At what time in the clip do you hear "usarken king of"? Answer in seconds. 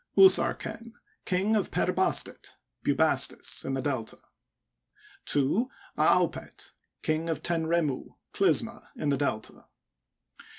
0.17-1.69